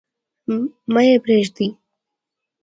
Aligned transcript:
مه 0.93 1.01
يې 1.07 1.15
پريږدﺉ. 1.23 1.67